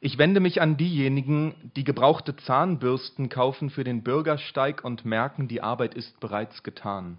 Ich 0.00 0.16
wende 0.16 0.38
mich 0.38 0.60
an 0.60 0.76
diejenigen, 0.76 1.72
die 1.74 1.82
gebrauchte 1.82 2.36
Zahnbürsten 2.36 3.28
kaufen 3.28 3.68
für 3.68 3.82
den 3.82 4.04
Bürgersteig 4.04 4.84
und 4.84 5.04
merken, 5.04 5.48
die 5.48 5.60
Arbeit 5.60 5.94
ist 5.94 6.20
bereits 6.20 6.62
getan. 6.62 7.18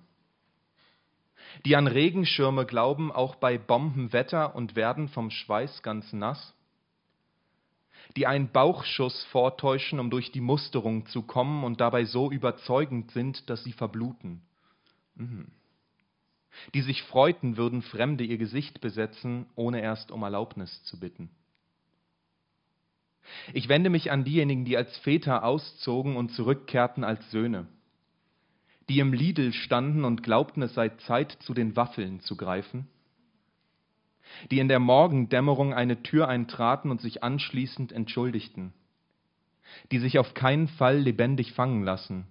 Die 1.66 1.76
an 1.76 1.88
Regenschirme 1.88 2.66
glauben, 2.66 3.12
auch 3.12 3.36
bei 3.36 3.58
Bombenwetter 3.58 4.56
und 4.56 4.78
werden 4.78 5.10
vom 5.10 5.30
Schweiß 5.30 5.84
ganz 5.84 6.14
nass. 6.14 6.56
Die 8.16 8.28
einen 8.28 8.50
Bauchschuss 8.50 9.24
vortäuschen, 9.26 10.00
um 10.00 10.10
durch 10.10 10.32
die 10.32 10.42
Musterung 10.42 11.06
zu 11.08 11.22
kommen 11.24 11.66
und 11.66 11.82
dabei 11.82 12.06
so 12.06 12.32
überzeugend 12.32 13.12
sind, 13.12 13.50
dass 13.50 13.64
sie 13.64 13.74
verbluten. 13.74 14.42
Mhm. 15.16 15.48
Die 16.74 16.82
sich 16.82 17.04
freuten, 17.04 17.58
würden 17.58 17.82
Fremde 17.82 18.24
ihr 18.24 18.38
Gesicht 18.38 18.80
besetzen, 18.80 19.48
ohne 19.56 19.82
erst 19.82 20.12
um 20.12 20.24
Erlaubnis 20.24 20.84
zu 20.84 21.00
bitten. 21.00 21.30
Ich 23.54 23.70
wende 23.70 23.90
mich 23.90 24.12
an 24.12 24.24
diejenigen, 24.24 24.66
die 24.66 24.78
als 24.78 24.96
Väter 25.00 25.44
auszogen 25.44 26.16
und 26.16 26.32
zurückkehrten 26.32 27.04
als 27.04 27.30
Söhne, 27.32 27.68
die 28.90 29.00
im 29.00 29.14
Lidl 29.14 29.54
standen 29.54 30.06
und 30.06 30.24
glaubten, 30.24 30.62
es 30.62 30.74
sei 30.74 30.90
Zeit, 30.90 31.32
zu 31.42 31.54
den 31.54 31.76
Waffeln 31.76 32.20
zu 32.22 32.36
greifen, 32.36 32.88
die 34.52 34.60
in 34.60 34.68
der 34.68 34.80
Morgendämmerung 34.80 35.74
eine 35.74 36.04
Tür 36.04 36.28
eintraten 36.28 36.92
und 36.92 37.02
sich 37.02 37.24
anschließend 37.24 37.92
entschuldigten, 37.92 38.74
die 39.92 40.00
sich 40.00 40.20
auf 40.20 40.34
keinen 40.34 40.68
Fall 40.68 40.98
lebendig 40.98 41.54
fangen 41.54 41.84
lassen, 41.84 42.26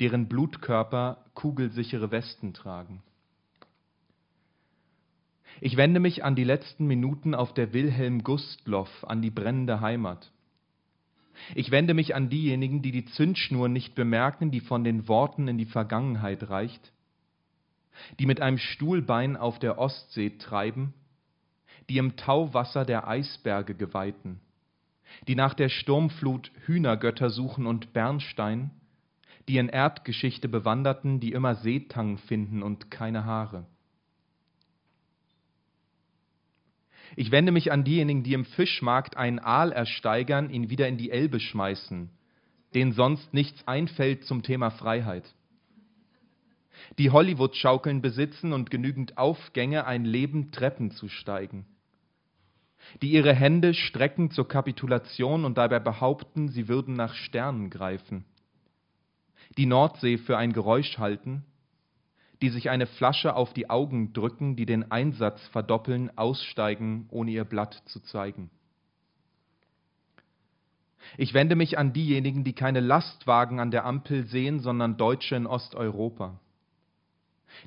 deren 0.00 0.28
Blutkörper 0.28 1.24
kugelsichere 1.34 2.10
Westen 2.10 2.52
tragen. 2.52 3.02
Ich 5.60 5.76
wende 5.76 6.00
mich 6.00 6.24
an 6.24 6.34
die 6.34 6.44
letzten 6.44 6.86
Minuten 6.86 7.34
auf 7.34 7.54
der 7.54 7.72
Wilhelm 7.72 8.24
Gustloff, 8.24 9.04
an 9.04 9.22
die 9.22 9.30
brennende 9.30 9.80
Heimat. 9.80 10.32
Ich 11.54 11.70
wende 11.70 11.94
mich 11.94 12.14
an 12.14 12.28
diejenigen, 12.28 12.82
die 12.82 12.92
die 12.92 13.04
Zündschnur 13.04 13.68
nicht 13.68 13.94
bemerken, 13.94 14.50
die 14.50 14.60
von 14.60 14.84
den 14.84 15.08
Worten 15.08 15.48
in 15.48 15.58
die 15.58 15.64
Vergangenheit 15.64 16.48
reicht, 16.48 16.92
die 18.18 18.26
mit 18.26 18.40
einem 18.40 18.58
Stuhlbein 18.58 19.36
auf 19.36 19.58
der 19.58 19.78
Ostsee 19.78 20.30
treiben, 20.38 20.94
die 21.88 21.98
im 21.98 22.16
Tauwasser 22.16 22.84
der 22.84 23.08
Eisberge 23.08 23.74
geweihten, 23.74 24.40
die 25.28 25.34
nach 25.34 25.54
der 25.54 25.68
Sturmflut 25.68 26.50
Hühnergötter 26.66 27.30
suchen 27.30 27.66
und 27.66 27.92
Bernstein, 27.92 28.70
die 29.48 29.58
in 29.58 29.68
Erdgeschichte 29.68 30.48
bewanderten, 30.48 31.20
die 31.20 31.32
immer 31.32 31.54
Seetang 31.56 32.18
finden 32.18 32.62
und 32.62 32.90
keine 32.90 33.24
Haare. 33.24 33.66
Ich 37.16 37.30
wende 37.30 37.52
mich 37.52 37.70
an 37.70 37.84
diejenigen, 37.84 38.22
die 38.22 38.32
im 38.32 38.44
Fischmarkt 38.44 39.16
einen 39.16 39.38
Aal 39.38 39.72
ersteigern, 39.72 40.50
ihn 40.50 40.70
wieder 40.70 40.88
in 40.88 40.96
die 40.96 41.10
Elbe 41.10 41.40
schmeißen, 41.40 42.10
denen 42.74 42.92
sonst 42.92 43.32
nichts 43.32 43.66
einfällt 43.68 44.24
zum 44.24 44.42
Thema 44.42 44.70
Freiheit. 44.70 45.34
Die 46.98 47.10
Hollywood-Schaukeln 47.10 48.02
besitzen 48.02 48.52
und 48.52 48.70
genügend 48.70 49.16
Aufgänge, 49.16 49.86
ein 49.86 50.04
Leben 50.04 50.50
Treppen 50.50 50.90
zu 50.90 51.08
steigen. 51.08 51.66
Die 53.00 53.12
ihre 53.12 53.34
Hände 53.34 53.74
strecken 53.74 54.30
zur 54.30 54.48
Kapitulation 54.48 55.44
und 55.44 55.56
dabei 55.56 55.78
behaupten, 55.78 56.48
sie 56.48 56.68
würden 56.68 56.94
nach 56.94 57.14
Sternen 57.14 57.70
greifen. 57.70 58.24
Die 59.56 59.66
Nordsee 59.66 60.18
für 60.18 60.36
ein 60.36 60.52
Geräusch 60.52 60.98
halten 60.98 61.44
die 62.42 62.48
sich 62.50 62.70
eine 62.70 62.86
Flasche 62.86 63.36
auf 63.36 63.52
die 63.52 63.70
Augen 63.70 64.12
drücken, 64.12 64.56
die 64.56 64.66
den 64.66 64.90
Einsatz 64.90 65.46
verdoppeln, 65.48 66.16
aussteigen, 66.16 67.06
ohne 67.10 67.30
ihr 67.30 67.44
Blatt 67.44 67.82
zu 67.86 68.00
zeigen. 68.00 68.50
Ich 71.16 71.34
wende 71.34 71.54
mich 71.54 71.78
an 71.78 71.92
diejenigen, 71.92 72.44
die 72.44 72.54
keine 72.54 72.80
Lastwagen 72.80 73.60
an 73.60 73.70
der 73.70 73.84
Ampel 73.84 74.24
sehen, 74.26 74.60
sondern 74.60 74.96
Deutsche 74.96 75.36
in 75.36 75.46
Osteuropa. 75.46 76.40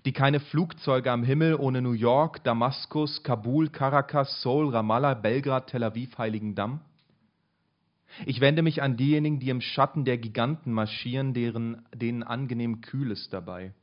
Die 0.06 0.12
keine 0.12 0.40
Flugzeuge 0.40 1.12
am 1.12 1.24
Himmel 1.24 1.56
ohne 1.56 1.82
New 1.82 1.94
York, 1.94 2.44
Damaskus, 2.44 3.24
Kabul, 3.24 3.70
Caracas, 3.70 4.42
Seoul, 4.42 4.70
Ramallah, 4.70 5.14
Belgrad, 5.14 5.68
Tel 5.68 5.84
Aviv, 5.84 6.18
Heiligendamm. 6.18 6.82
Ich 8.26 8.42
wende 8.42 8.64
mich 8.64 8.82
an 8.82 8.98
diejenigen, 8.98 9.40
die 9.40 9.50
im 9.50 9.62
Schatten 9.62 10.04
der 10.04 10.18
Giganten 10.18 10.74
marschieren, 10.74 11.34
deren, 11.34 11.86
denen 11.94 12.24
angenehm 12.24 12.82
kühl 12.82 13.12
ist 13.12 13.32
dabei 13.32 13.74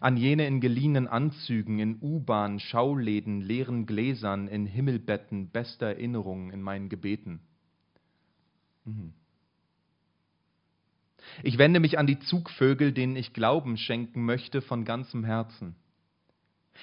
an 0.00 0.16
jene 0.16 0.46
in 0.46 0.60
geliehenen 0.60 1.08
Anzügen, 1.08 1.78
in 1.78 1.98
U-Bahn, 2.00 2.60
Schauläden, 2.60 3.40
leeren 3.40 3.86
Gläsern, 3.86 4.48
in 4.48 4.66
Himmelbetten, 4.66 5.50
bester 5.50 5.86
Erinnerungen 5.86 6.50
in 6.50 6.62
meinen 6.62 6.88
Gebeten. 6.88 7.40
Mhm. 8.84 9.12
Ich 11.42 11.58
wende 11.58 11.80
mich 11.80 11.98
an 11.98 12.06
die 12.06 12.18
Zugvögel, 12.20 12.92
denen 12.92 13.16
ich 13.16 13.32
Glauben 13.32 13.76
schenken 13.76 14.24
möchte 14.24 14.62
von 14.62 14.84
ganzem 14.84 15.24
Herzen. 15.24 15.74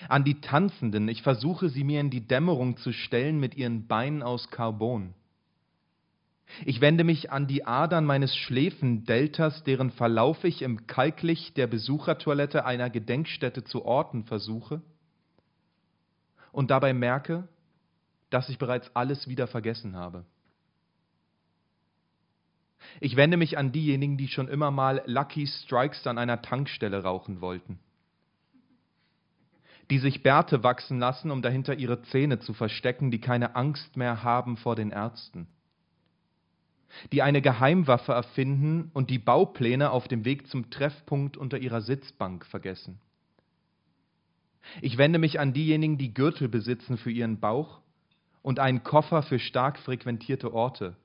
An 0.10 0.24
die 0.24 0.42
Tanzenden, 0.42 1.08
ich 1.08 1.22
versuche 1.22 1.70
sie 1.70 1.84
mir 1.84 2.02
in 2.02 2.10
die 2.10 2.28
Dämmerung 2.28 2.78
zu 2.78 2.92
stellen 2.92 3.40
mit 3.40 3.56
ihren 3.56 3.88
Beinen 3.88 4.24
aus 4.24 4.50
Carbon. 4.50 5.14
Ich 6.66 6.82
wende 6.82 7.04
mich 7.04 7.32
an 7.32 7.48
die 7.48 7.66
Adern 7.66 8.06
meines 8.06 8.36
Schläfendeltas, 8.36 9.64
deren 9.64 9.92
Verlauf 9.92 10.44
ich 10.44 10.62
im 10.62 10.88
Kalklicht 10.88 11.58
der 11.58 11.68
Besuchertoilette 11.68 12.66
einer 12.66 12.90
Gedenkstätte 12.90 13.64
zu 13.64 13.84
orten 13.86 14.24
versuche 14.24 14.82
und 16.52 16.70
dabei 16.70 16.94
merke, 16.94 17.48
dass 18.30 18.50
ich 18.50 18.58
bereits 18.58 18.96
alles 18.96 19.28
wieder 19.28 19.48
vergessen 19.48 19.96
habe. 19.96 20.26
Ich 23.00 23.16
wende 23.16 23.38
mich 23.38 23.58
an 23.58 23.72
diejenigen, 23.72 24.18
die 24.18 24.28
schon 24.28 24.48
immer 24.48 24.70
mal 24.70 25.02
Lucky 25.06 25.48
Strikes 25.48 26.06
an 26.06 26.18
einer 26.18 26.42
Tankstelle 26.42 27.02
rauchen 27.02 27.42
wollten, 27.42 27.80
die 29.90 29.98
sich 29.98 30.22
Bärte 30.22 30.64
wachsen 30.64 31.00
lassen, 31.00 31.32
um 31.32 31.42
dahinter 31.42 31.76
ihre 31.76 32.04
Zähne 32.04 32.40
zu 32.40 32.54
verstecken, 32.54 33.10
die 33.10 33.20
keine 33.20 33.56
Angst 33.56 33.98
mehr 33.98 34.24
haben 34.24 34.58
vor 34.58 34.76
den 34.76 34.92
Ärzten 34.92 35.48
die 37.12 37.22
eine 37.22 37.42
Geheimwaffe 37.42 38.14
erfinden 38.14 38.92
und 38.94 39.10
die 39.10 39.20
Baupläne 39.20 39.92
auf 39.92 40.08
dem 40.08 40.26
Weg 40.26 40.48
zum 40.48 40.70
Treffpunkt 40.70 41.38
unter 41.38 41.58
ihrer 41.58 41.82
Sitzbank 41.82 42.46
vergessen. 42.46 43.00
Ich 44.82 44.98
wende 44.98 45.20
mich 45.20 45.40
an 45.40 45.54
diejenigen, 45.54 45.98
die 45.98 46.14
Gürtel 46.14 46.48
besitzen 46.48 46.98
für 46.98 47.12
ihren 47.12 47.40
Bauch 47.40 47.82
und 48.42 48.60
einen 48.60 48.84
Koffer 48.84 49.24
für 49.24 49.40
stark 49.40 49.78
frequentierte 49.78 50.54
Orte, 50.54 50.96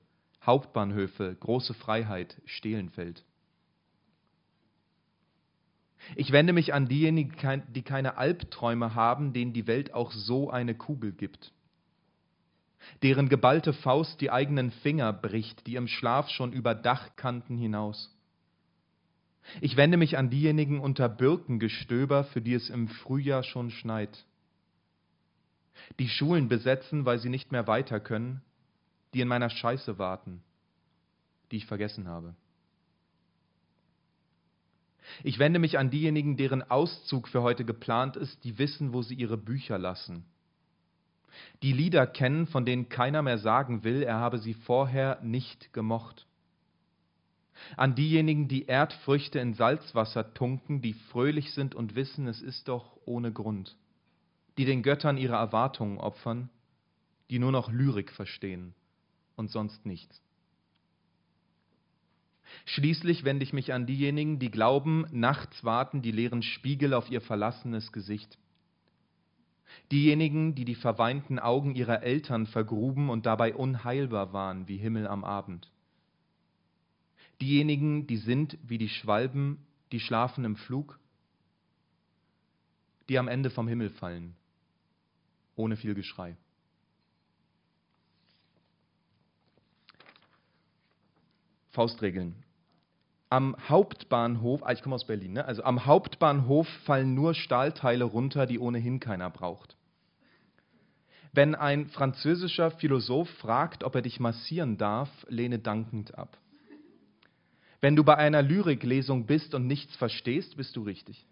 Hauptbahnhöfe, 0.45 1.35
große 1.39 1.73
Freiheit, 1.73 2.41
Stehlenfeld. 2.45 3.25
Ich 6.15 6.31
wende 6.31 6.53
mich 6.53 6.73
an 6.73 6.87
diejenigen, 6.87 7.63
die 7.73 7.81
keine 7.81 8.17
Albträume 8.17 8.95
haben, 8.95 9.33
denen 9.33 9.51
die 9.51 9.67
Welt 9.67 9.93
auch 9.93 10.11
so 10.11 10.49
eine 10.49 10.73
Kugel 10.73 11.11
gibt 11.11 11.51
deren 13.01 13.29
geballte 13.29 13.73
Faust 13.73 14.21
die 14.21 14.31
eigenen 14.31 14.71
Finger 14.71 15.13
bricht, 15.13 15.67
die 15.67 15.75
im 15.75 15.87
Schlaf 15.87 16.29
schon 16.29 16.53
über 16.53 16.75
Dachkanten 16.75 17.57
hinaus. 17.57 18.15
Ich 19.61 19.77
wende 19.77 19.97
mich 19.97 20.17
an 20.17 20.29
diejenigen 20.29 20.79
unter 20.79 21.09
Birkengestöber, 21.09 22.25
für 22.25 22.41
die 22.41 22.53
es 22.53 22.69
im 22.69 22.87
Frühjahr 22.87 23.43
schon 23.43 23.71
schneit. 23.71 24.25
Die 25.97 26.09
Schulen 26.09 26.49
besetzen, 26.49 27.05
weil 27.05 27.19
sie 27.19 27.29
nicht 27.29 27.51
mehr 27.51 27.67
weiter 27.67 27.99
können, 27.99 28.41
die 29.13 29.21
in 29.21 29.27
meiner 29.27 29.49
Scheiße 29.49 29.97
warten, 29.97 30.43
die 31.51 31.57
ich 31.57 31.65
vergessen 31.65 32.07
habe. 32.07 32.35
Ich 35.23 35.39
wende 35.39 35.57
mich 35.57 35.79
an 35.79 35.89
diejenigen, 35.89 36.37
deren 36.37 36.69
Auszug 36.69 37.27
für 37.27 37.41
heute 37.41 37.65
geplant 37.65 38.15
ist, 38.15 38.43
die 38.43 38.59
wissen, 38.59 38.93
wo 38.93 39.01
sie 39.01 39.15
ihre 39.15 39.37
Bücher 39.37 39.79
lassen 39.79 40.25
die 41.61 41.73
Lieder 41.73 42.07
kennen, 42.07 42.47
von 42.47 42.65
denen 42.65 42.89
keiner 42.89 43.21
mehr 43.21 43.37
sagen 43.37 43.83
will, 43.83 44.03
er 44.03 44.15
habe 44.15 44.39
sie 44.39 44.53
vorher 44.53 45.19
nicht 45.21 45.73
gemocht. 45.73 46.25
An 47.75 47.95
diejenigen, 47.95 48.47
die 48.47 48.65
Erdfrüchte 48.65 49.39
in 49.39 49.53
Salzwasser 49.53 50.33
tunken, 50.33 50.81
die 50.81 50.93
fröhlich 50.93 51.51
sind 51.53 51.75
und 51.75 51.95
wissen, 51.95 52.27
es 52.27 52.41
ist 52.41 52.67
doch 52.67 52.97
ohne 53.05 53.31
Grund, 53.31 53.75
die 54.57 54.65
den 54.65 54.81
Göttern 54.81 55.17
ihre 55.17 55.35
Erwartungen 55.35 55.97
opfern, 55.97 56.49
die 57.29 57.39
nur 57.39 57.51
noch 57.51 57.71
Lyrik 57.71 58.11
verstehen 58.11 58.73
und 59.35 59.51
sonst 59.51 59.85
nichts. 59.85 60.21
Schließlich 62.65 63.25
wende 63.25 63.43
ich 63.43 63.53
mich 63.53 63.73
an 63.73 63.85
diejenigen, 63.85 64.39
die 64.39 64.49
glauben, 64.49 65.05
nachts 65.11 65.63
warten 65.63 66.01
die 66.01 66.11
leeren 66.11 66.41
Spiegel 66.41 66.93
auf 66.93 67.11
ihr 67.11 67.21
verlassenes 67.21 67.91
Gesicht 67.91 68.37
Diejenigen, 69.91 70.55
die 70.55 70.65
die 70.65 70.75
verweinten 70.75 71.39
Augen 71.39 71.75
ihrer 71.75 72.03
Eltern 72.03 72.47
vergruben 72.47 73.09
und 73.09 73.25
dabei 73.25 73.55
unheilbar 73.55 74.33
waren 74.33 74.67
wie 74.67 74.77
Himmel 74.77 75.07
am 75.07 75.23
Abend. 75.23 75.71
Diejenigen, 77.41 78.05
die 78.05 78.17
sind 78.17 78.57
wie 78.63 78.77
die 78.77 78.89
Schwalben, 78.89 79.65
die 79.91 79.99
schlafen 79.99 80.45
im 80.45 80.55
Flug, 80.55 80.99
die 83.07 83.17
am 83.17 83.27
Ende 83.27 83.49
vom 83.49 83.67
Himmel 83.67 83.89
fallen, 83.89 84.35
ohne 85.55 85.77
viel 85.77 85.95
Geschrei. 85.95 86.35
Faustregeln. 91.71 92.35
Am 93.29 93.55
Hauptbahnhof, 93.69 94.63
ah, 94.63 94.71
ich 94.71 94.81
komme 94.81 94.95
aus 94.95 95.05
Berlin, 95.05 95.33
ne? 95.33 95.45
also 95.45 95.63
am 95.63 95.85
Hauptbahnhof 95.85 96.67
fallen 96.85 97.13
nur 97.13 97.35
Stahlteile 97.35 98.03
runter, 98.03 98.47
die 98.47 98.57
ohnehin 98.57 98.99
keiner 98.99 99.29
braucht. 99.29 99.75
Wenn 101.31 101.53
ein 101.53 101.87
französischer 101.87 102.71
Philosoph 102.71 103.29
fragt, 103.29 103.83
ob 103.83 103.93
er 103.93 104.01
dich 104.01 104.19
massieren 104.19 104.77
darf, 104.77 105.09
lehne 105.29 105.59
dankend 105.59 106.17
ab. 106.17 106.37
Wenn 107.81 107.95
du 107.95 108.03
bei 108.03 108.17
einer 108.17 108.41
Lyriklesung 108.41 109.27
bist 109.27 109.53
und 109.53 109.67
nichts 109.67 109.95
verstehst, 109.95 110.57
bist 110.57 110.75
du 110.75 110.81
richtig. 110.81 111.23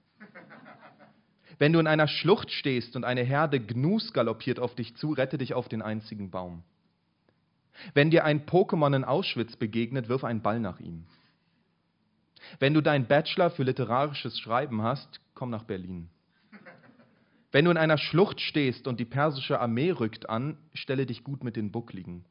Wenn 1.57 1.73
du 1.73 1.79
in 1.79 1.87
einer 1.87 2.07
Schlucht 2.07 2.51
stehst 2.51 2.95
und 2.95 3.03
eine 3.03 3.23
Herde 3.23 3.59
Gnus 3.59 4.13
galoppiert 4.13 4.59
auf 4.59 4.75
dich 4.75 4.95
zu, 4.95 5.13
rette 5.13 5.39
dich 5.39 5.55
auf 5.55 5.67
den 5.67 5.81
einzigen 5.81 6.29
Baum. 6.29 6.61
Wenn 7.95 8.11
dir 8.11 8.23
ein 8.23 8.45
Pokémon 8.45 8.95
in 8.95 9.03
Auschwitz 9.03 9.55
begegnet, 9.55 10.09
wirf 10.09 10.23
einen 10.23 10.41
Ball 10.41 10.59
nach 10.59 10.79
ihm. 10.79 11.05
Wenn 12.59 12.73
du 12.73 12.81
deinen 12.81 13.07
Bachelor 13.07 13.49
für 13.49 13.63
literarisches 13.63 14.39
Schreiben 14.39 14.81
hast, 14.81 15.19
komm 15.33 15.49
nach 15.49 15.63
Berlin. 15.63 16.09
Wenn 17.51 17.65
du 17.65 17.71
in 17.71 17.77
einer 17.77 17.97
Schlucht 17.97 18.41
stehst 18.41 18.87
und 18.87 18.99
die 18.99 19.05
persische 19.05 19.59
Armee 19.59 19.91
rückt 19.91 20.29
an, 20.29 20.57
stelle 20.73 21.05
dich 21.05 21.23
gut 21.23 21.43
mit 21.43 21.55
den 21.55 21.71
Buckligen. 21.71 22.25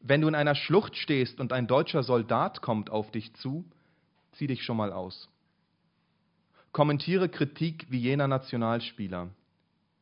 Wenn 0.00 0.20
du 0.20 0.28
in 0.28 0.34
einer 0.34 0.54
Schlucht 0.54 0.96
stehst 0.96 1.38
und 1.40 1.52
ein 1.52 1.66
deutscher 1.66 2.02
Soldat 2.02 2.62
kommt 2.62 2.90
auf 2.90 3.10
dich 3.10 3.34
zu, 3.34 3.64
zieh 4.32 4.46
dich 4.46 4.64
schon 4.64 4.76
mal 4.76 4.92
aus. 4.92 5.28
Kommentiere 6.72 7.28
Kritik 7.28 7.86
wie 7.90 7.98
jener 7.98 8.26
Nationalspieler. 8.26 9.28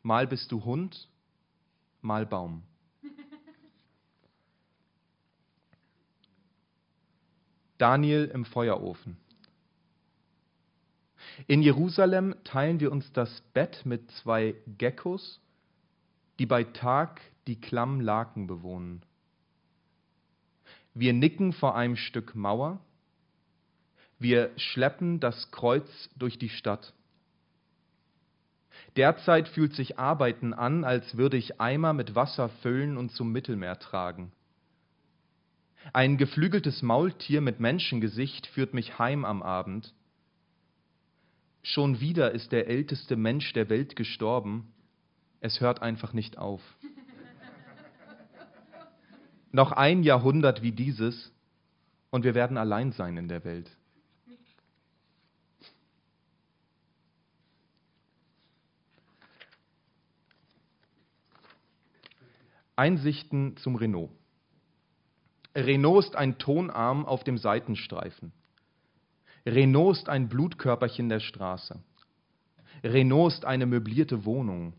Mal 0.03 0.27
bist 0.27 0.53
du 0.53 0.65
Hund, 0.65 1.09
mal 2.01 2.25
Baum. 2.25 2.63
Daniel 7.81 8.27
im 8.27 8.45
Feuerofen. 8.45 9.17
In 11.47 11.63
Jerusalem 11.63 12.35
teilen 12.45 12.79
wir 12.79 12.93
uns 12.93 13.11
das 13.13 13.41
Bett 13.55 13.87
mit 13.87 14.11
zwei 14.11 14.55
Geckos, 14.77 15.41
die 16.39 16.45
bei 16.45 16.65
Tag 16.65 17.23
die 17.47 17.59
klammen 17.59 18.03
Laken 18.03 18.47
bewohnen. 18.47 19.03
Wir 20.93 21.15
nicken 21.15 21.55
vor 21.55 21.75
einem 21.75 21.97
Stück 21.97 22.35
Mauer, 22.35 22.81
wir 24.19 24.51
schleppen 24.59 25.19
das 25.19 25.51
Kreuz 25.51 26.11
durch 26.17 26.39
die 26.39 26.51
Stadt. 26.51 26.93
Derzeit 28.97 29.49
fühlt 29.49 29.75
sich 29.75 29.99
Arbeiten 29.99 30.53
an, 30.53 30.85
als 30.85 31.17
würde 31.17 31.39
ich 31.39 31.59
Eimer 31.61 31.95
mit 31.95 32.15
Wasser 32.15 32.51
füllen 32.51 32.99
und 32.99 33.13
zum 33.13 33.33
Mittelmeer 33.33 33.79
tragen. 33.79 34.33
Ein 35.93 36.19
geflügeltes 36.19 36.83
Maultier 36.83 37.41
mit 37.41 37.59
Menschengesicht 37.59 38.47
führt 38.47 38.75
mich 38.75 38.99
heim 38.99 39.25
am 39.25 39.43
Abend. 39.43 39.95
Schon 41.63 42.01
wieder 42.01 42.33
ist 42.33 42.53
der 42.53 42.69
älteste 42.69 43.17
Mensch 43.17 43.53
der 43.53 43.69
Welt 43.69 43.97
gestorben. 43.97 44.73
Es 45.41 45.61
hört 45.61 45.83
einfach 45.83 46.13
nicht 46.13 46.39
auf. 46.39 46.63
Noch 49.53 49.73
ein 49.73 50.03
Jahrhundert 50.03 50.63
wie 50.63 50.73
dieses 50.73 51.33
und 52.11 52.25
wir 52.25 52.35
werden 52.35 52.57
allein 52.57 52.93
sein 52.93 53.17
in 53.17 53.29
der 53.29 53.45
Welt. 53.45 53.71
Einsichten 62.77 63.57
zum 63.59 63.77
Renault. 63.77 64.20
Renault 65.67 66.07
ist 66.07 66.17
ein 66.17 66.39
Tonarm 66.39 67.05
auf 67.05 67.25
dem 67.25 67.39
Seitenstreifen. 67.39 68.33
Renault 69.47 69.97
ist 69.99 70.09
ein 70.09 70.29
Blutkörperchen 70.29 71.09
der 71.09 71.21
Straße. 71.21 71.81
Renault 72.85 73.33
ist 73.35 73.45
eine 73.45 73.67
möblierte 73.67 74.25
Wohnung. 74.25 74.75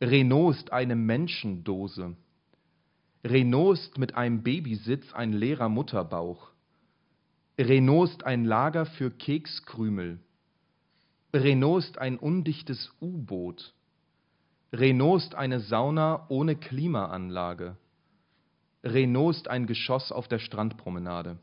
Renault 0.00 0.56
ist 0.56 0.72
eine 0.72 0.96
Menschendose. 0.96 2.16
Renault 3.24 3.78
ist 3.78 3.98
mit 3.98 4.14
einem 4.14 4.42
Babysitz 4.42 5.12
ein 5.14 5.32
leerer 5.32 5.68
Mutterbauch. 5.68 6.50
Renault 7.58 8.10
ist 8.10 8.24
ein 8.24 8.44
Lager 8.44 8.84
für 8.84 9.10
Kekskrümel. 9.10 10.18
Renault 11.32 11.84
ist 11.84 11.98
ein 11.98 12.18
undichtes 12.18 12.92
U-Boot. 13.00 13.74
Renault 14.72 15.22
ist 15.22 15.34
eine 15.34 15.60
Sauna 15.60 16.26
ohne 16.28 16.56
Klimaanlage. 16.56 17.76
Renault 18.84 19.36
ist 19.36 19.48
ein 19.48 19.66
Geschoss 19.66 20.12
auf 20.12 20.28
der 20.28 20.38
Strandpromenade. 20.38 21.38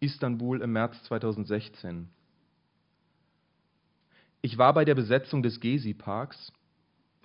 Istanbul 0.00 0.60
im 0.60 0.72
März 0.72 1.02
2016. 1.04 2.10
Ich 4.42 4.58
war 4.58 4.74
bei 4.74 4.84
der 4.84 4.96
Besetzung 4.96 5.42
des 5.42 5.60
Gezi-Parks 5.60 6.52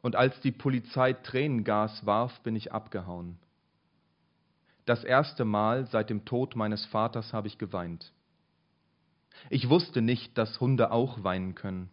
und 0.01 0.15
als 0.15 0.39
die 0.41 0.51
Polizei 0.51 1.11
Tränengas 1.13 2.05
warf, 2.05 2.39
bin 2.41 2.55
ich 2.55 2.71
abgehauen. 2.71 3.37
Das 4.85 5.03
erste 5.03 5.43
Mal 5.43 5.87
seit 5.87 6.09
dem 6.09 6.23
Tod 6.23 6.55
meines 6.55 6.85
Vaters 6.85 7.33
habe 7.33 7.47
ich 7.47 7.57
geweint. 7.57 8.13
Ich 9.49 9.69
wusste 9.69 10.01
nicht, 10.01 10.37
dass 10.37 10.59
Hunde 10.61 10.91
auch 10.91 11.23
weinen 11.23 11.55
können. 11.55 11.89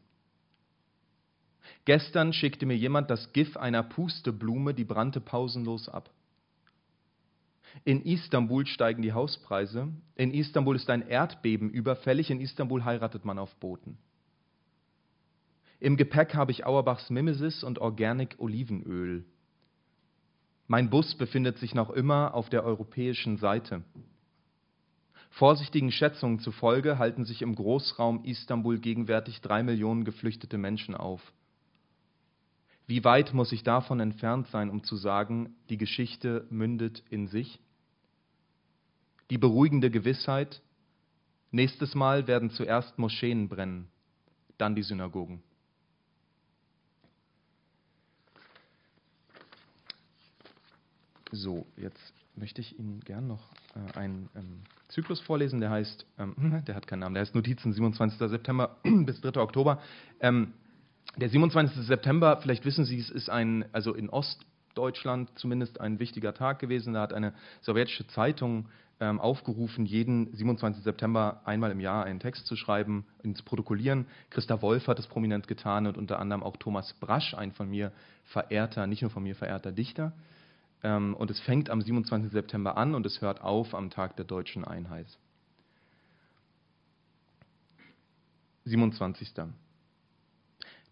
Gestern 1.85 2.33
schickte 2.33 2.67
mir 2.67 2.77
jemand 2.77 3.11
das 3.11 3.33
GIF 3.33 3.57
einer 3.57 3.83
Pusteblume, 3.83 4.75
die 4.75 4.85
brannte 4.85 5.21
pausenlos 5.21 5.89
ab. 5.89 6.11
In 7.85 8.03
Istanbul 8.03 8.67
steigen 8.67 9.03
die 9.03 9.13
Hauspreise. 9.13 9.89
In 10.15 10.33
Istanbul 10.33 10.77
ist 10.77 10.89
ein 10.89 11.07
Erdbeben 11.07 11.71
überfällig. 11.71 12.31
In 12.31 12.41
Istanbul 12.41 12.85
heiratet 12.85 13.25
man 13.25 13.39
auf 13.39 13.55
Booten. 13.57 13.99
Im 15.79 15.97
Gepäck 15.97 16.35
habe 16.35 16.53
ich 16.53 16.65
Auerbachs 16.65 17.11
Mimesis 17.11 17.63
und 17.63 17.79
Organic 17.79 18.37
Olivenöl. 18.39 19.25
Mein 20.67 20.91
Bus 20.91 21.15
befindet 21.15 21.59
sich 21.59 21.75
noch 21.75 21.91
immer 21.91 22.35
auf 22.35 22.49
der 22.49 22.65
europäischen 22.65 23.37
Seite. 23.37 23.85
Vorsichtigen 25.31 25.93
Schätzungen 25.93 26.39
zufolge 26.39 26.99
halten 26.99 27.25
sich 27.25 27.43
im 27.43 27.55
Großraum 27.55 28.25
Istanbul 28.25 28.79
gegenwärtig 28.79 29.43
drei 29.43 29.63
Millionen 29.63 30.05
geflüchtete 30.05 30.57
Menschen 30.57 30.95
auf. 30.95 31.21
Wie 32.87 33.03
weit 33.03 33.35
muss 33.35 33.51
ich 33.53 33.65
davon 33.65 33.99
entfernt 33.99 34.47
sein, 34.49 34.71
um 34.71 34.85
zu 34.85 34.97
sagen, 34.97 35.57
die 35.71 35.77
Geschichte 35.77 36.47
mündet 36.51 37.03
in 37.11 37.27
sich? 37.27 37.61
Die 39.31 39.39
beruhigende 39.39 39.91
Gewissheit, 39.91 40.63
nächstes 41.51 41.97
Mal 41.97 42.29
werden 42.29 42.51
zuerst 42.51 42.97
Moscheen 42.97 43.49
brennen, 43.49 43.89
dann 44.57 44.77
die 44.77 44.85
Synagogen. 44.85 45.43
So, 51.33 51.67
jetzt 51.77 52.15
möchte 52.37 52.61
ich 52.61 52.79
Ihnen 52.79 53.01
gern 53.01 53.27
noch 53.27 53.43
äh, 53.75 53.99
einen 53.99 54.29
ähm, 54.37 54.63
Zyklus 54.89 55.21
vorlesen, 55.21 55.61
der 55.61 55.71
heißt, 55.71 56.07
ähm, 56.19 56.63
der 56.67 56.77
hat 56.77 56.87
keinen 56.87 57.01
Namen, 57.01 57.15
der 57.15 57.23
heißt 57.23 57.35
Notizen 57.35 57.73
27. 57.73 58.17
September 58.31 58.77
bis 58.85 59.21
3. 59.21 59.41
Oktober. 59.41 59.83
Ähm, 60.21 60.53
der 61.17 61.29
27. 61.31 61.87
September, 61.87 62.39
vielleicht 62.43 62.65
wissen 62.65 62.85
Sie, 62.85 62.99
es 62.99 63.11
ist 63.11 63.31
ein, 63.31 63.65
also 63.73 63.95
in 63.95 64.11
Ostdeutschland 64.11 65.31
zumindest 65.39 65.81
ein 65.81 65.99
wichtiger 65.99 66.35
Tag 66.35 66.59
gewesen. 66.59 66.93
Da 66.93 67.01
hat 67.03 67.13
eine 67.13 67.33
sowjetische 67.63 68.07
Zeitung 68.09 68.69
ähm, 69.01 69.21
aufgerufen, 69.21 69.87
jeden 69.87 70.35
27. 70.35 70.83
September 70.83 71.41
einmal 71.45 71.71
im 71.71 71.81
Jahr 71.81 72.05
einen 72.05 72.21
Text 72.21 72.47
zu 72.47 72.57
schreiben, 72.57 73.07
ihn 73.23 73.35
zu 73.35 73.45
protokollieren. 73.45 74.07
Christa 74.31 74.61
Wolf 74.63 74.89
hat 74.89 74.99
es 74.99 75.07
prominent 75.07 75.49
getan 75.49 75.87
und 75.87 75.97
unter 75.97 76.19
anderem 76.19 76.43
auch 76.43 76.57
Thomas 76.57 76.93
Brasch, 76.95 77.35
ein 77.35 77.53
von 77.53 77.69
mir 77.71 77.93
verehrter, 78.25 78.87
nicht 78.87 79.03
nur 79.03 79.11
von 79.11 79.23
mir 79.23 79.35
verehrter 79.35 79.73
Dichter. 79.73 80.13
Ähm, 80.83 81.15
und 81.15 81.31
es 81.31 81.41
fängt 81.41 81.71
am 81.71 81.81
27. 81.81 82.31
September 82.31 82.77
an 82.77 82.95
und 82.95 83.07
es 83.07 83.21
hört 83.21 83.41
auf 83.41 83.75
am 83.75 83.91
Tag 83.91 84.17
der 84.17 84.25
deutschen 84.27 84.65
Einheit. 84.65 85.07
27. 88.65 89.33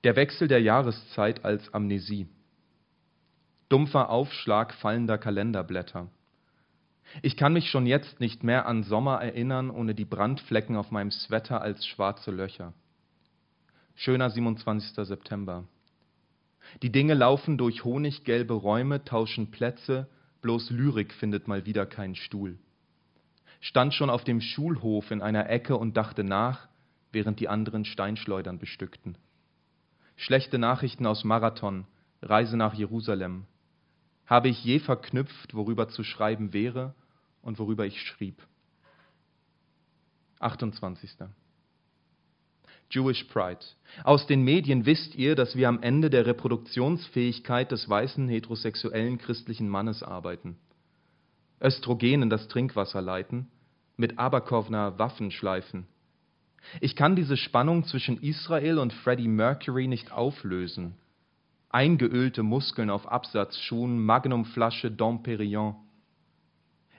Der 0.05 0.17
Wechsel 0.17 0.49
der 0.49 0.61
Jahreszeit 0.61 1.47
als 1.47 1.73
Amnesie. 1.73 2.29
Dumpfer 3.71 4.11
Aufschlag 4.11 4.75
fallender 4.75 5.17
Kalenderblätter. 5.17 6.09
Ich 7.23 7.39
kann 7.39 7.55
mich 7.55 7.71
schon 7.71 7.87
jetzt 7.87 8.21
nicht 8.21 8.45
mehr 8.45 8.67
an 8.67 8.83
Sommer 8.83 9.23
erinnern, 9.23 9.71
ohne 9.71 9.95
die 9.95 10.05
Brandflecken 10.05 10.77
auf 10.77 10.91
meinem 10.91 11.11
Sweater 11.11 11.63
als 11.63 11.87
schwarze 11.87 12.31
Löcher. 12.33 12.75
Schöner 13.95 14.29
27. 14.29 15.07
September. 15.07 15.65
Die 16.83 16.93
Dinge 16.93 17.15
laufen 17.15 17.57
durch 17.57 17.83
honiggelbe 17.83 18.53
Räume, 18.53 19.05
tauschen 19.05 19.51
Plätze, 19.51 20.07
bloß 20.43 20.69
Lyrik 20.69 21.15
findet 21.15 21.49
mal 21.49 21.65
wieder 21.65 21.87
keinen 21.87 22.15
Stuhl. 22.15 22.59
Stand 23.63 23.95
schon 23.95 24.11
auf 24.11 24.23
dem 24.23 24.43
Schulhof 24.43 25.11
in 25.11 25.23
einer 25.23 25.49
Ecke 25.49 25.79
und 25.79 25.97
dachte 25.97 26.25
nach, 26.25 26.69
während 27.11 27.41
die 27.41 27.49
anderen 27.49 27.87
Steinschleudern 27.87 28.59
bestückten. 28.59 29.17
Schlechte 30.17 30.59
Nachrichten 30.59 31.07
aus 31.07 31.25
Marathon, 31.25 31.87
Reise 32.23 32.57
nach 32.57 32.75
Jerusalem. 32.75 33.47
habe 34.27 34.49
ich 34.49 34.65
je 34.65 34.79
verknüpft, 34.79 35.55
worüber 35.55 35.89
zu 35.89 36.03
schreiben 36.03 36.53
wäre 36.55 36.95
und 37.43 37.59
worüber 37.59 37.85
ich 37.85 38.01
schrieb. 38.01 38.43
28. 40.41 41.11
Jewish 42.91 43.25
Pride. 43.25 43.61
Aus 44.05 44.27
den 44.27 44.43
Medien 44.43 44.87
wisst 44.87 45.15
ihr, 45.15 45.35
dass 45.35 45.57
wir 45.57 45.69
am 45.69 45.83
Ende 45.83 46.11
der 46.11 46.27
Reproduktionsfähigkeit 46.27 47.71
des 47.71 47.89
weißen 47.89 48.29
heterosexuellen 48.29 49.19
christlichen 49.19 49.69
Mannes 49.69 50.03
arbeiten. 50.03 50.57
Östrogen 51.61 52.23
in 52.23 52.31
das 52.31 52.49
Trinkwasser 52.49 53.03
leiten, 53.03 53.49
mit 53.97 54.19
Aberkowner 54.19 54.99
Waffen 54.99 55.31
schleifen. 55.31 55.87
Ich 56.81 56.97
kann 56.97 57.17
diese 57.17 57.37
Spannung 57.37 57.85
zwischen 57.85 58.23
Israel 58.23 58.79
und 58.79 58.93
Freddie 58.93 59.29
Mercury 59.29 59.87
nicht 59.87 60.13
auflösen. 60.13 60.95
Eingeölte 61.71 62.43
Muskeln 62.43 62.91
auf 62.91 63.11
Absatzschuhen, 63.11 64.05
Magnumflasche 64.05 64.91
Dom 64.91 65.23
Perignon. 65.23 65.77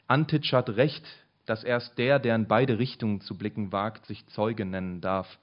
Antitsch 0.07 0.53
hat 0.53 0.69
recht, 0.69 1.05
dass 1.45 1.63
erst 1.63 1.97
der, 1.97 2.19
der 2.19 2.35
in 2.35 2.47
beide 2.47 2.79
Richtungen 2.79 3.21
zu 3.21 3.37
blicken 3.37 3.71
wagt, 3.71 4.05
sich 4.05 4.25
Zeuge 4.27 4.65
nennen 4.65 5.01
darf. 5.01 5.39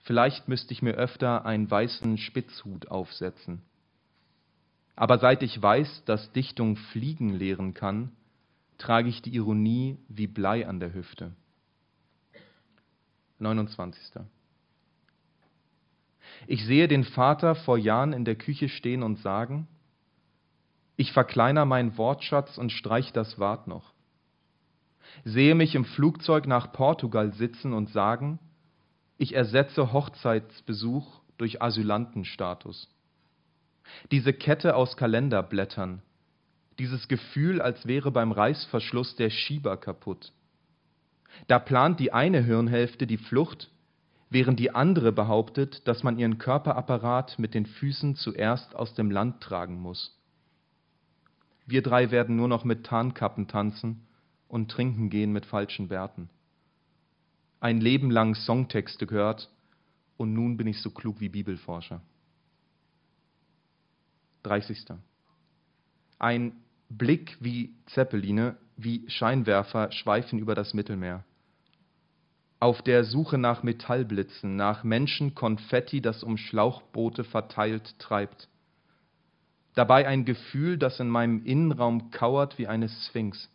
Vielleicht 0.00 0.48
müsste 0.48 0.72
ich 0.72 0.82
mir 0.82 0.94
öfter 0.94 1.46
einen 1.46 1.70
weißen 1.70 2.18
Spitzhut 2.18 2.90
aufsetzen. 2.90 3.62
Aber 4.96 5.18
seit 5.18 5.42
ich 5.42 5.60
weiß, 5.60 6.04
dass 6.04 6.32
Dichtung 6.32 6.76
fliegen 6.76 7.30
lehren 7.30 7.74
kann, 7.74 8.12
trage 8.78 9.08
ich 9.08 9.22
die 9.22 9.34
Ironie 9.34 9.96
wie 10.08 10.26
Blei 10.26 10.66
an 10.66 10.80
der 10.80 10.92
Hüfte. 10.92 11.32
29. 13.42 14.22
Ich 16.46 16.64
sehe 16.64 16.88
den 16.88 17.04
Vater 17.04 17.54
vor 17.54 17.78
Jahren 17.78 18.12
in 18.12 18.24
der 18.24 18.36
Küche 18.36 18.68
stehen 18.68 19.02
und 19.02 19.18
sagen, 19.18 19.68
ich 20.96 21.12
verkleiner 21.12 21.64
meinen 21.64 21.96
Wortschatz 21.96 22.58
und 22.58 22.70
streich 22.70 23.12
das 23.12 23.38
Wart 23.38 23.66
noch. 23.66 23.92
Sehe 25.24 25.54
mich 25.54 25.74
im 25.74 25.84
Flugzeug 25.84 26.46
nach 26.46 26.72
Portugal 26.72 27.32
sitzen 27.32 27.72
und 27.72 27.90
sagen, 27.90 28.38
ich 29.18 29.34
ersetze 29.34 29.92
Hochzeitsbesuch 29.92 31.20
durch 31.38 31.62
Asylantenstatus. 31.62 32.88
Diese 34.10 34.32
Kette 34.32 34.74
aus 34.74 34.96
Kalenderblättern, 34.96 36.02
dieses 36.78 37.08
Gefühl, 37.08 37.60
als 37.60 37.86
wäre 37.86 38.10
beim 38.10 38.32
Reißverschluss 38.32 39.16
der 39.16 39.30
Schieber 39.30 39.76
kaputt. 39.76 40.32
Da 41.46 41.58
plant 41.58 42.00
die 42.00 42.12
eine 42.12 42.42
Hirnhälfte 42.42 43.06
die 43.06 43.16
Flucht, 43.16 43.70
während 44.30 44.58
die 44.58 44.74
andere 44.74 45.12
behauptet, 45.12 45.86
dass 45.86 46.02
man 46.02 46.18
ihren 46.18 46.38
Körperapparat 46.38 47.38
mit 47.38 47.54
den 47.54 47.66
Füßen 47.66 48.16
zuerst 48.16 48.74
aus 48.74 48.94
dem 48.94 49.10
Land 49.10 49.40
tragen 49.42 49.80
muss. 49.80 50.18
Wir 51.66 51.82
drei 51.82 52.10
werden 52.10 52.36
nur 52.36 52.48
noch 52.48 52.64
mit 52.64 52.84
Tarnkappen 52.84 53.46
tanzen 53.48 54.06
und 54.48 54.70
trinken 54.70 55.10
gehen 55.10 55.32
mit 55.32 55.46
falschen 55.46 55.88
Bärten. 55.88 56.28
Ein 57.60 57.80
Leben 57.80 58.10
lang 58.10 58.34
Songtexte 58.34 59.06
gehört 59.06 59.50
und 60.16 60.32
nun 60.32 60.56
bin 60.56 60.66
ich 60.66 60.82
so 60.82 60.90
klug 60.90 61.20
wie 61.20 61.28
Bibelforscher. 61.28 62.02
30. 64.42 64.84
Ein 66.18 66.52
Blick 66.88 67.36
wie 67.40 67.74
Zeppeline, 67.86 68.56
wie 68.84 69.08
Scheinwerfer 69.08 69.92
schweifen 69.92 70.38
über 70.38 70.54
das 70.54 70.74
Mittelmeer. 70.74 71.24
Auf 72.60 72.82
der 72.82 73.04
Suche 73.04 73.38
nach 73.38 73.62
Metallblitzen, 73.62 74.54
nach 74.56 74.84
Menschenkonfetti, 74.84 76.00
das 76.00 76.22
um 76.22 76.36
Schlauchboote 76.36 77.24
verteilt 77.24 77.98
treibt. 77.98 78.48
Dabei 79.74 80.06
ein 80.06 80.24
Gefühl, 80.24 80.78
das 80.78 81.00
in 81.00 81.08
meinem 81.08 81.44
Innenraum 81.44 82.10
kauert 82.10 82.58
wie 82.58 82.68
eine 82.68 82.88
Sphinx, 82.88 83.50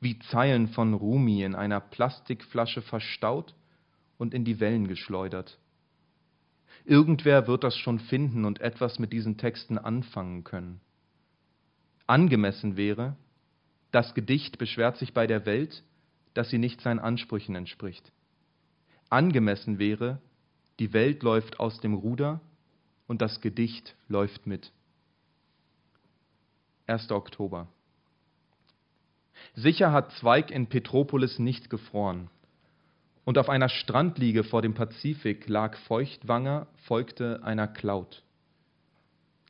wie 0.00 0.18
Zeilen 0.18 0.68
von 0.68 0.92
Rumi 0.92 1.42
in 1.44 1.54
einer 1.54 1.80
Plastikflasche 1.80 2.82
verstaut 2.82 3.54
und 4.18 4.34
in 4.34 4.44
die 4.44 4.60
Wellen 4.60 4.88
geschleudert. 4.88 5.58
Irgendwer 6.84 7.46
wird 7.46 7.64
das 7.64 7.76
schon 7.76 8.00
finden 8.00 8.44
und 8.44 8.60
etwas 8.60 8.98
mit 8.98 9.12
diesen 9.12 9.38
Texten 9.38 9.78
anfangen 9.78 10.44
können 10.44 10.80
angemessen 12.10 12.76
wäre, 12.76 13.16
das 13.90 14.14
Gedicht 14.14 14.58
beschwert 14.58 14.96
sich 14.96 15.12
bei 15.12 15.26
der 15.26 15.46
Welt, 15.46 15.82
dass 16.34 16.50
sie 16.50 16.58
nicht 16.58 16.80
seinen 16.80 17.00
Ansprüchen 17.00 17.54
entspricht. 17.54 18.12
Angemessen 19.08 19.78
wäre, 19.78 20.20
die 20.78 20.92
Welt 20.92 21.22
läuft 21.22 21.58
aus 21.58 21.80
dem 21.80 21.94
Ruder 21.94 22.40
und 23.06 23.20
das 23.20 23.40
Gedicht 23.40 23.96
läuft 24.08 24.46
mit. 24.46 24.72
1. 26.86 27.10
Oktober. 27.10 27.68
Sicher 29.54 29.92
hat 29.92 30.12
Zweig 30.12 30.50
in 30.50 30.68
Petropolis 30.68 31.38
nicht 31.38 31.70
gefroren. 31.70 32.30
Und 33.24 33.38
auf 33.38 33.48
einer 33.48 33.68
Strandliege 33.68 34.44
vor 34.44 34.62
dem 34.62 34.74
Pazifik 34.74 35.48
lag 35.48 35.76
Feuchtwanger, 35.86 36.66
folgte 36.84 37.42
einer 37.42 37.68
Cloud. 37.68 38.22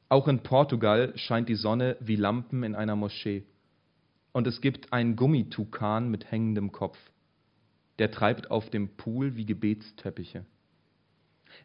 Auch 0.09 0.27
in 0.27 0.43
Portugal 0.43 1.17
scheint 1.17 1.49
die 1.49 1.55
Sonne 1.55 1.97
wie 2.01 2.17
Lampen 2.17 2.63
in 2.63 2.75
einer 2.75 2.97
Moschee. 2.97 3.45
Und 4.33 4.47
es 4.47 4.61
gibt 4.61 4.93
einen 4.93 5.17
Gummitukan 5.17 6.09
mit 6.11 6.31
hängendem 6.31 6.73
Kopf. 6.73 6.99
Der 7.99 8.11
treibt 8.11 8.51
auf 8.51 8.71
dem 8.71 8.97
Pool 8.97 9.37
wie 9.37 9.45
Gebetsteppiche. 9.45 10.45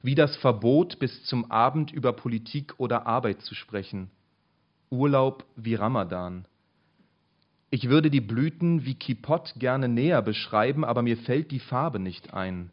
Wie 0.01 0.15
das 0.15 0.35
Verbot, 0.37 0.99
bis 0.99 1.23
zum 1.25 1.51
Abend 1.51 1.91
über 1.91 2.13
Politik 2.13 2.73
oder 2.79 3.05
Arbeit 3.05 3.41
zu 3.41 3.53
sprechen. 3.53 4.09
Urlaub 4.89 5.45
wie 5.55 5.75
Ramadan. 5.75 6.47
Ich 7.69 7.89
würde 7.89 8.09
die 8.09 8.21
Blüten 8.21 8.85
wie 8.85 8.95
Kipot 8.95 9.53
gerne 9.57 9.87
näher 9.87 10.21
beschreiben, 10.21 10.83
aber 10.83 11.01
mir 11.01 11.17
fällt 11.17 11.51
die 11.51 11.59
Farbe 11.59 11.99
nicht 11.99 12.33
ein. 12.33 12.71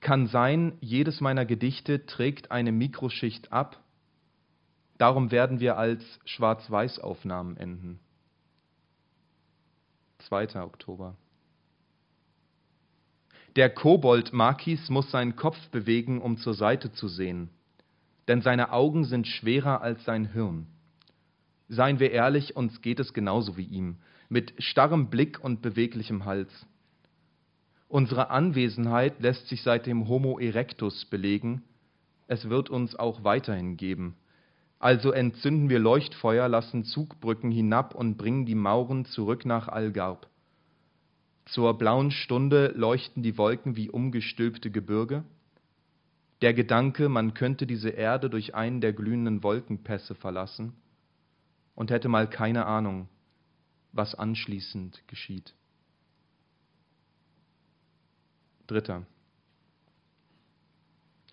Kann 0.00 0.26
sein, 0.26 0.74
jedes 0.80 1.20
meiner 1.20 1.44
Gedichte 1.44 2.06
trägt 2.06 2.50
eine 2.50 2.72
Mikroschicht 2.72 3.52
ab 3.52 3.84
Darum 4.98 5.30
werden 5.30 5.60
wir 5.60 5.76
als 5.76 6.02
Schwarz-Weiß-Aufnahmen 6.24 7.56
enden. 7.56 8.00
2. 10.28 10.60
Oktober. 10.62 11.16
Der 13.56 13.70
Kobold-Markis 13.70 14.88
muss 14.90 15.10
seinen 15.10 15.36
Kopf 15.36 15.58
bewegen, 15.68 16.20
um 16.20 16.38
zur 16.38 16.54
Seite 16.54 16.92
zu 16.92 17.08
sehen, 17.08 17.50
denn 18.26 18.42
seine 18.42 18.72
Augen 18.72 19.04
sind 19.04 19.26
schwerer 19.28 19.80
als 19.80 20.04
sein 20.04 20.32
Hirn. 20.32 20.66
Seien 21.68 22.00
wir 22.00 22.10
ehrlich, 22.10 22.56
uns 22.56 22.82
geht 22.82 23.00
es 23.00 23.14
genauso 23.14 23.56
wie 23.56 23.64
ihm, 23.64 23.98
mit 24.28 24.54
starrem 24.58 25.08
Blick 25.08 25.42
und 25.42 25.62
beweglichem 25.62 26.24
Hals. 26.24 26.66
Unsere 27.88 28.30
Anwesenheit 28.30 29.20
lässt 29.20 29.48
sich 29.48 29.62
seit 29.62 29.86
dem 29.86 30.08
Homo 30.08 30.38
erectus 30.38 31.04
belegen, 31.04 31.62
es 32.26 32.48
wird 32.48 32.70
uns 32.70 32.96
auch 32.96 33.22
weiterhin 33.22 33.76
geben. 33.76 34.16
Also 34.84 35.12
entzünden 35.12 35.70
wir 35.70 35.78
Leuchtfeuer, 35.78 36.46
lassen 36.46 36.84
Zugbrücken 36.84 37.50
hinab 37.50 37.94
und 37.94 38.18
bringen 38.18 38.44
die 38.44 38.54
Mauren 38.54 39.06
zurück 39.06 39.46
nach 39.46 39.66
Algarb. 39.66 40.28
Zur 41.46 41.78
blauen 41.78 42.10
Stunde 42.10 42.66
leuchten 42.76 43.22
die 43.22 43.38
Wolken 43.38 43.76
wie 43.76 43.88
umgestülpte 43.88 44.70
Gebirge. 44.70 45.24
Der 46.42 46.52
Gedanke, 46.52 47.08
man 47.08 47.32
könnte 47.32 47.66
diese 47.66 47.88
Erde 47.88 48.28
durch 48.28 48.54
einen 48.54 48.82
der 48.82 48.92
glühenden 48.92 49.42
Wolkenpässe 49.42 50.14
verlassen 50.14 50.74
und 51.74 51.90
hätte 51.90 52.10
mal 52.10 52.28
keine 52.28 52.66
Ahnung, 52.66 53.08
was 53.92 54.14
anschließend 54.14 55.02
geschieht. 55.08 55.54
Dritter. 58.66 59.06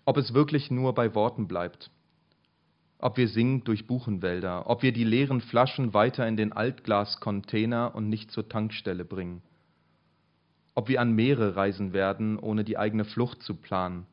Ob 0.06 0.16
es 0.16 0.32
wirklich 0.32 0.70
nur 0.70 0.94
bei 0.94 1.14
Worten 1.14 1.48
bleibt 1.48 1.90
ob 3.02 3.16
wir 3.16 3.28
singen 3.28 3.64
durch 3.64 3.88
Buchenwälder, 3.88 4.70
ob 4.70 4.82
wir 4.82 4.92
die 4.92 5.04
leeren 5.04 5.40
Flaschen 5.40 5.92
weiter 5.92 6.26
in 6.26 6.36
den 6.36 6.52
Altglascontainer 6.52 7.94
und 7.94 8.08
nicht 8.08 8.30
zur 8.30 8.48
Tankstelle 8.48 9.04
bringen, 9.04 9.42
ob 10.76 10.88
wir 10.88 11.00
an 11.00 11.12
Meere 11.12 11.56
reisen 11.56 11.92
werden, 11.92 12.38
ohne 12.38 12.62
die 12.62 12.78
eigene 12.78 13.04
Flucht 13.04 13.42
zu 13.42 13.56
planen, 13.56 14.06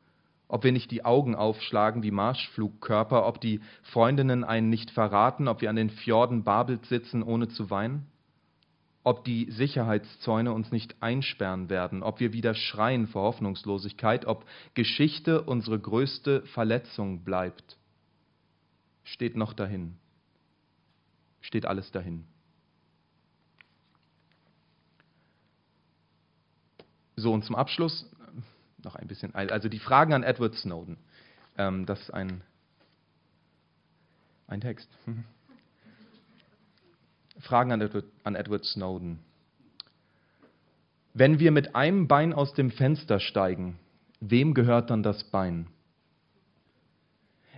ob 0.47 0.63
wir 0.63 0.71
nicht 0.71 0.89
die 0.89 1.05
Augen 1.05 1.35
aufschlagen 1.35 2.01
wie 2.01 2.09
Marschflugkörper, 2.09 3.27
ob 3.27 3.39
die 3.39 3.61
Freundinnen 3.83 4.43
einen 4.43 4.71
nicht 4.71 4.89
verraten, 4.89 5.47
ob 5.47 5.61
wir 5.61 5.69
an 5.69 5.75
den 5.75 5.91
Fjorden 5.91 6.43
Babelt 6.43 6.87
sitzen, 6.87 7.21
ohne 7.21 7.47
zu 7.47 7.69
weinen, 7.69 8.07
ob 9.03 9.23
die 9.23 9.51
Sicherheitszäune 9.51 10.51
uns 10.51 10.71
nicht 10.71 10.95
einsperren 10.99 11.69
werden, 11.69 12.01
ob 12.01 12.19
wir 12.19 12.33
wieder 12.33 12.55
schreien 12.55 13.05
vor 13.05 13.21
Hoffnungslosigkeit, 13.21 14.25
ob 14.25 14.45
Geschichte 14.73 15.43
unsere 15.43 15.79
größte 15.79 16.41
Verletzung 16.47 17.23
bleibt 17.23 17.78
steht 19.13 19.35
noch 19.35 19.53
dahin. 19.53 19.97
Steht 21.41 21.65
alles 21.65 21.91
dahin. 21.91 22.25
So, 27.15 27.33
und 27.33 27.43
zum 27.43 27.55
Abschluss 27.55 28.09
noch 28.83 28.95
ein 28.95 29.07
bisschen, 29.07 29.35
also 29.35 29.67
die 29.67 29.79
Fragen 29.79 30.13
an 30.13 30.23
Edward 30.23 30.55
Snowden. 30.55 30.97
Ähm, 31.57 31.85
das 31.85 31.99
ist 32.01 32.11
ein, 32.11 32.41
ein 34.47 34.61
Text. 34.61 34.89
Fragen 37.39 37.71
an 37.71 37.81
Edward, 37.81 38.05
an 38.23 38.35
Edward 38.35 38.63
Snowden. 38.65 39.19
Wenn 41.13 41.39
wir 41.39 41.51
mit 41.51 41.75
einem 41.75 42.07
Bein 42.07 42.31
aus 42.33 42.53
dem 42.53 42.71
Fenster 42.71 43.19
steigen, 43.19 43.79
wem 44.21 44.53
gehört 44.53 44.89
dann 44.89 45.03
das 45.03 45.23
Bein? 45.25 45.67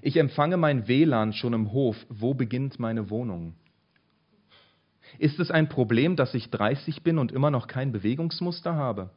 Ich 0.02 0.18
empfange 0.18 0.58
mein 0.58 0.88
WLAN 0.88 1.34
schon 1.34 1.54
im 1.54 1.72
Hof. 1.72 1.96
Wo 2.10 2.34
beginnt 2.34 2.80
meine 2.80 3.10
Wohnung? 3.10 3.56
Ist 5.20 5.40
es 5.40 5.52
ein 5.52 5.70
Problem, 5.70 6.16
dass 6.16 6.34
ich 6.34 6.50
30 6.50 7.04
bin 7.04 7.18
und 7.18 7.32
immer 7.32 7.52
noch 7.52 7.68
kein 7.68 7.92
Bewegungsmuster 7.92 8.76
habe? 8.76 9.12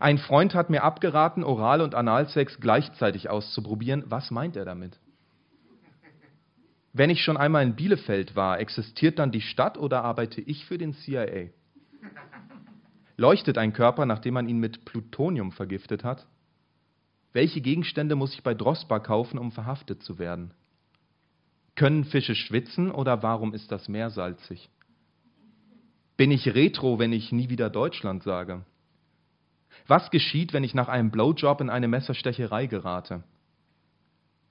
Ein 0.00 0.18
Freund 0.18 0.54
hat 0.54 0.70
mir 0.70 0.82
abgeraten, 0.82 1.44
Oral- 1.44 1.82
und 1.82 1.94
Analsex 1.94 2.58
gleichzeitig 2.60 3.28
auszuprobieren. 3.28 4.04
Was 4.06 4.30
meint 4.30 4.56
er 4.56 4.64
damit? 4.64 4.98
Wenn 6.92 7.10
ich 7.10 7.22
schon 7.22 7.36
einmal 7.36 7.64
in 7.64 7.74
Bielefeld 7.74 8.36
war, 8.36 8.60
existiert 8.60 9.18
dann 9.18 9.32
die 9.32 9.40
Stadt 9.40 9.76
oder 9.76 10.04
arbeite 10.04 10.40
ich 10.40 10.64
für 10.64 10.78
den 10.78 10.94
CIA? 10.94 11.48
Leuchtet 13.16 13.58
ein 13.58 13.72
Körper, 13.72 14.06
nachdem 14.06 14.34
man 14.34 14.48
ihn 14.48 14.58
mit 14.58 14.84
Plutonium 14.84 15.52
vergiftet 15.52 16.02
hat? 16.02 16.26
Welche 17.34 17.60
Gegenstände 17.60 18.14
muss 18.14 18.32
ich 18.32 18.44
bei 18.44 18.54
Drospa 18.54 19.00
kaufen, 19.00 19.38
um 19.38 19.50
verhaftet 19.50 20.02
zu 20.04 20.20
werden? 20.20 20.52
Können 21.74 22.04
Fische 22.04 22.36
schwitzen 22.36 22.92
oder 22.92 23.24
warum 23.24 23.52
ist 23.52 23.72
das 23.72 23.88
Meer 23.88 24.10
salzig? 24.10 24.70
Bin 26.16 26.30
ich 26.30 26.54
retro, 26.54 27.00
wenn 27.00 27.12
ich 27.12 27.32
nie 27.32 27.48
wieder 27.48 27.70
Deutschland 27.70 28.22
sage? 28.22 28.64
Was 29.88 30.12
geschieht, 30.12 30.52
wenn 30.52 30.62
ich 30.62 30.74
nach 30.74 30.86
einem 30.86 31.10
Blowjob 31.10 31.60
in 31.60 31.70
eine 31.70 31.88
Messerstecherei 31.88 32.66
gerate? 32.66 33.24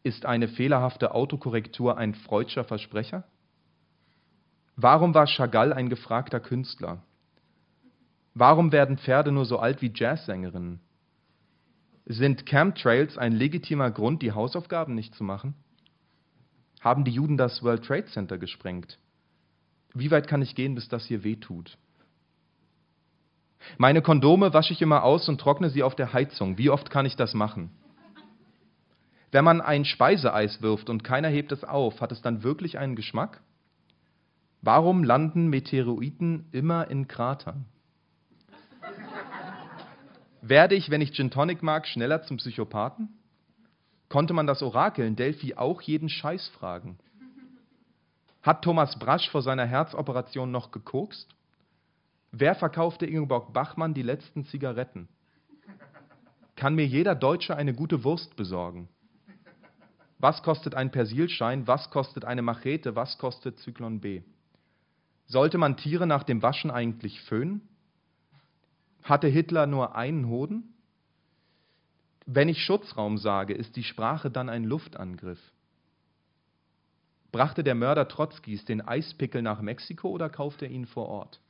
Ist 0.04 0.26
eine 0.26 0.50
fehlerhafte 0.50 1.16
Autokorrektur 1.16 1.98
ein 1.98 2.14
freudscher 2.14 2.66
Versprecher? 2.66 3.24
Warum 4.76 5.14
war 5.14 5.28
Chagall 5.28 5.72
ein 5.72 5.88
gefragter 5.88 6.42
Künstler? 6.42 7.02
Warum 8.34 8.74
werden 8.74 8.98
Pferde 8.98 9.32
nur 9.32 9.46
so 9.46 9.60
alt 9.60 9.82
wie 9.82 9.94
Jazzsängerinnen? 9.96 10.82
Sind 12.06 12.46
Chemtrails 12.46 13.18
ein 13.18 13.32
legitimer 13.32 13.90
Grund, 13.90 14.22
die 14.22 14.34
Hausaufgaben 14.34 14.94
nicht 14.94 15.16
zu 15.16 15.24
machen? 15.24 15.56
Haben 16.82 17.06
die 17.06 17.12
Juden 17.12 17.38
das 17.38 17.64
World 17.64 17.86
Trade 17.86 18.06
Center 18.08 18.38
gesprengt? 18.38 19.00
Wie 19.94 20.12
weit 20.12 20.28
kann 20.28 20.42
ich 20.42 20.56
gehen, 20.56 20.76
bis 20.76 20.90
das 20.90 21.06
hier 21.06 21.24
wehtut? 21.24 21.78
Meine 23.78 24.02
Kondome 24.02 24.54
wasche 24.54 24.74
ich 24.74 24.82
immer 24.82 25.04
aus 25.04 25.30
und 25.30 25.40
trockne 25.40 25.70
sie 25.70 25.84
auf 25.84 25.96
der 25.96 26.12
Heizung. 26.12 26.58
Wie 26.58 26.70
oft 26.70 26.90
kann 26.90 27.06
ich 27.06 27.16
das 27.16 27.34
machen? 27.34 27.72
Wenn 29.32 29.46
man 29.46 29.62
ein 29.62 29.86
Speiseeis 29.86 30.62
wirft 30.62 30.90
und 30.90 31.04
keiner 31.04 31.30
hebt 31.30 31.52
es 31.52 31.64
auf, 31.64 32.02
hat 32.02 32.12
es 32.12 32.22
dann 32.22 32.44
wirklich 32.44 32.78
einen 32.78 32.96
Geschmack? 32.96 33.42
Warum 34.62 35.04
landen 35.04 35.48
Meteoriten 35.48 36.48
immer 36.52 36.90
in 36.90 37.08
Kratern? 37.08 37.66
Werde 40.46 40.76
ich, 40.76 40.90
wenn 40.90 41.00
ich 41.00 41.14
Gin 41.14 41.32
Tonic 41.32 41.64
mag, 41.64 41.88
schneller 41.88 42.22
zum 42.24 42.36
Psychopathen? 42.36 43.18
Konnte 44.10 44.34
man 44.34 44.46
das 44.46 44.62
Orakel 44.62 45.08
in 45.08 45.16
Delphi 45.16 45.56
auch 45.56 45.82
jeden 45.82 46.10
Scheiß 46.10 46.50
fragen? 46.50 47.00
Hat 48.42 48.62
Thomas 48.62 49.00
Brasch 49.00 49.30
vor 49.30 49.42
seiner 49.42 49.66
Herzoperation 49.66 50.52
noch 50.52 50.72
gekokst? 50.72 51.34
Wer 52.34 52.56
verkaufte 52.56 53.06
Ingeborg 53.06 53.54
Bachmann 53.54 53.94
die 53.94 54.02
letzten 54.02 54.44
Zigaretten? 54.44 55.08
Kann 56.58 56.76
mir 56.76 56.86
jeder 56.86 57.16
Deutsche 57.16 57.56
eine 57.56 57.74
gute 57.74 58.04
Wurst 58.04 58.36
besorgen? 58.36 58.90
Was 60.20 60.44
kostet 60.44 60.76
ein 60.76 60.92
Persilschein? 60.92 61.68
Was 61.68 61.90
kostet 61.90 62.26
eine 62.26 62.42
Machete? 62.42 62.98
Was 62.98 63.18
kostet 63.18 63.60
Zyklon 63.60 64.02
B? 64.02 64.24
Sollte 65.26 65.58
man 65.58 65.78
Tiere 65.78 66.06
nach 66.06 66.24
dem 66.24 66.42
Waschen 66.42 66.70
eigentlich 66.70 67.22
föhnen? 67.22 67.62
Hatte 69.04 69.28
Hitler 69.28 69.68
nur 69.68 69.96
einen 69.96 70.28
Hoden? 70.28 70.74
Wenn 72.26 72.48
ich 72.48 72.64
Schutzraum 72.64 73.18
sage, 73.18 73.54
ist 73.54 73.76
die 73.76 73.84
Sprache 73.84 74.32
dann 74.32 74.50
ein 74.50 74.64
Luftangriff? 74.64 75.40
Brachte 77.34 77.64
der 77.64 77.76
Mörder 77.76 78.08
Trotzkis 78.08 78.64
den 78.64 78.82
Eispickel 78.82 79.42
nach 79.42 79.60
Mexiko 79.60 80.10
oder 80.10 80.30
kaufte 80.30 80.66
er 80.66 80.72
ihn 80.72 80.86
vor 80.86 81.10
Ort? 81.10 81.42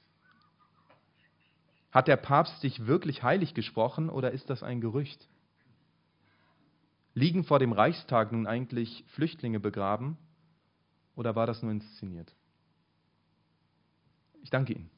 Hat 1.92 2.08
der 2.08 2.18
Papst 2.18 2.64
dich 2.64 2.88
wirklich 2.88 3.22
heilig 3.22 3.54
gesprochen 3.54 4.10
oder 4.10 4.32
ist 4.32 4.50
das 4.50 4.64
ein 4.64 4.82
Gerücht? 4.82 5.28
Liegen 7.14 7.44
vor 7.44 7.60
dem 7.60 7.72
Reichstag 7.72 8.32
nun 8.32 8.48
eigentlich 8.48 9.04
Flüchtlinge 9.10 9.60
begraben 9.60 10.18
oder 11.16 11.36
war 11.36 11.46
das 11.46 11.62
nur 11.62 11.72
inszeniert? 11.72 12.34
Ich 14.42 14.50
danke 14.50 14.74
Ihnen. 14.74 14.90